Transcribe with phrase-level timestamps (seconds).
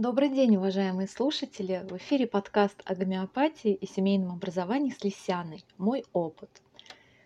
[0.00, 1.84] Добрый день, уважаемые слушатели!
[1.90, 5.64] В эфире подкаст о гомеопатии и семейном образовании с Лисяной.
[5.76, 6.48] Мой опыт.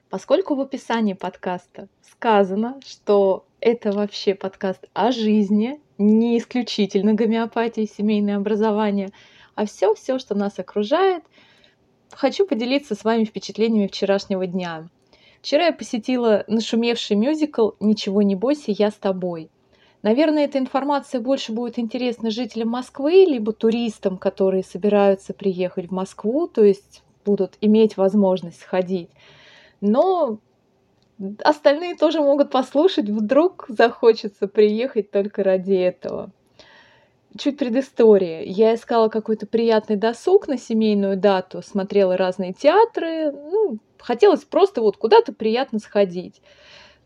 [0.08, 7.86] Поскольку в описании подкаста сказано, что это вообще подкаст о жизни, не исключительно гомеопатии и
[7.86, 9.10] семейное образование,
[9.54, 11.24] а все-все, что нас окружает,
[12.10, 14.88] хочу поделиться с вами впечатлениями вчерашнего дня.
[15.42, 19.50] Вчера я посетила нашумевший мюзикл «Ничего не бойся, я с тобой».
[20.02, 26.48] Наверное, эта информация больше будет интересна жителям Москвы, либо туристам, которые собираются приехать в Москву,
[26.48, 29.10] то есть будут иметь возможность сходить.
[29.80, 30.38] Но
[31.44, 36.30] остальные тоже могут послушать, вдруг захочется приехать только ради этого.
[37.38, 38.42] Чуть предыстория.
[38.42, 44.96] Я искала какой-то приятный досуг на семейную дату, смотрела разные театры, ну, хотелось просто вот
[44.96, 46.42] куда-то приятно сходить.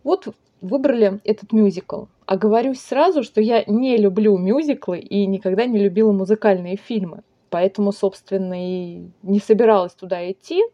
[0.03, 0.27] Вот
[0.63, 2.07] выбрали этот мюзикл.
[2.27, 7.23] А говорюсь сразу, что я не люблю мюзиклы и никогда не любила музыкальные фильмы.
[7.51, 10.65] Поэтому, собственно, и не собиралась туда идти.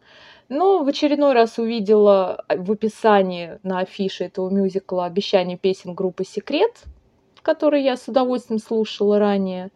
[0.48, 6.84] Но в очередной раз увидела в описании на афише этого мюзикла обещание песен группы «Секрет»,
[7.42, 9.70] которые я с удовольствием слушала ранее.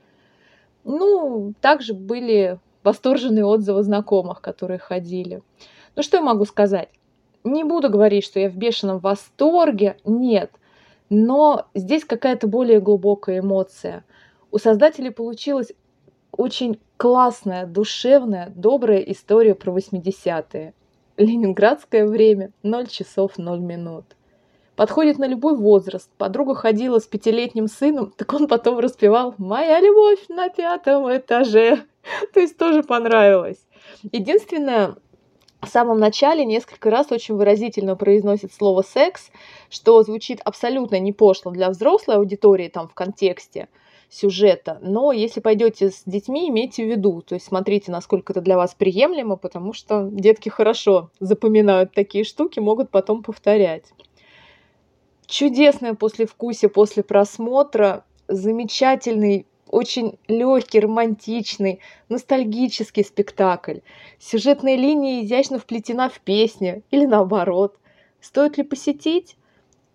[0.84, 5.42] Ну, также были восторженные отзывы знакомых, которые ходили.
[5.94, 6.88] Ну, что я могу сказать?
[7.44, 10.50] Не буду говорить, что я в бешеном восторге, нет.
[11.08, 14.04] Но здесь какая-то более глубокая эмоция.
[14.50, 15.72] У создателей получилась
[16.32, 20.74] очень классная, душевная, добрая история про 80-е.
[21.16, 24.04] Ленинградское время, 0 часов 0 минут.
[24.74, 26.10] Подходит на любой возраст.
[26.18, 31.84] Подруга ходила с пятилетним сыном, так он потом распевал «Моя любовь на пятом этаже».
[32.34, 33.66] То есть тоже понравилось.
[34.12, 34.96] Единственное,
[35.60, 39.30] в самом начале несколько раз очень выразительно произносит слово «секс»,
[39.70, 43.68] что звучит абсолютно не пошло для взрослой аудитории там в контексте
[44.08, 44.78] сюжета.
[44.82, 48.74] Но если пойдете с детьми, имейте в виду, то есть смотрите, насколько это для вас
[48.74, 53.84] приемлемо, потому что детки хорошо запоминают такие штуки, могут потом повторять.
[55.26, 63.78] Чудесное послевкусие после просмотра, замечательный очень легкий, романтичный, ностальгический спектакль.
[64.18, 67.76] Сюжетная линия изящно вплетена в песни или наоборот.
[68.20, 69.36] Стоит ли посетить?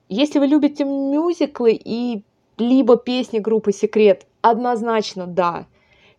[0.10, 2.24] Если вы любите мюзиклы и
[2.58, 5.68] либо песни группы «Секрет», однозначно да.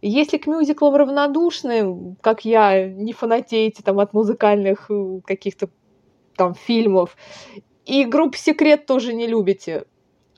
[0.00, 5.69] Если к мюзиклам равнодушны, как я, не фанатеете там от музыкальных э, каких-то
[6.36, 7.16] там фильмов,
[7.84, 9.84] и группу «Секрет» тоже не любите,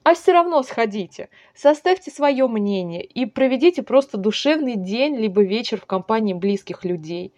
[0.04, 5.86] а все равно сходите, составьте свое мнение и проведите просто душевный день либо вечер в
[5.86, 7.32] компании близких людей.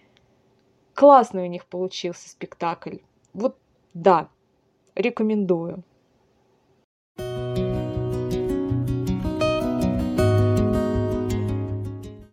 [0.93, 2.97] Классный у них получился спектакль.
[3.33, 3.57] Вот
[3.95, 4.29] да,
[4.97, 5.85] рекомендую.